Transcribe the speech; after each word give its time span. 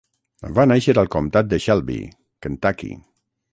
Va 0.59 0.63
nàixer 0.71 0.95
al 1.01 1.11
comtat 1.17 1.53
de 1.53 1.61
Shelby, 1.67 2.01
Kentucky. 2.47 2.93